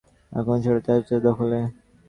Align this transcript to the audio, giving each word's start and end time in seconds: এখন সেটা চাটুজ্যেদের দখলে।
এখন 0.31 0.57
সেটা 0.63 0.79
চাটুজ্যেদের 0.79 1.25
দখলে। 1.27 1.59